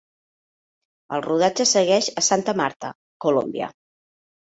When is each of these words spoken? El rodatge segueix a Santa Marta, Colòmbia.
El 1.17 1.23
rodatge 1.27 1.69
segueix 1.73 2.09
a 2.09 2.27
Santa 2.31 2.59
Marta, 2.65 2.95
Colòmbia. 3.27 3.73